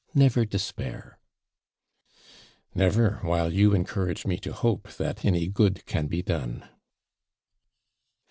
Never 0.15 0.45
despair.' 0.45 1.19
'Never, 2.73 3.19
while 3.21 3.53
you 3.53 3.75
encourage 3.75 4.25
me 4.25 4.37
to 4.39 4.51
hope 4.51 4.91
that 4.95 5.23
any 5.23 5.47
good 5.47 5.85
can 5.85 6.07
be 6.07 6.23
done.' 6.23 6.67